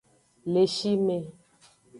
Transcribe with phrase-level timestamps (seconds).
[0.51, 1.17] Le shi me.